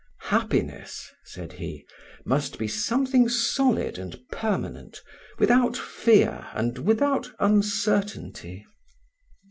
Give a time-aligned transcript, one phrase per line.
[0.33, 1.85] "Happiness," said he,
[2.25, 4.99] "must be something solid and permanent,
[5.37, 8.65] without fear and without uncertainty."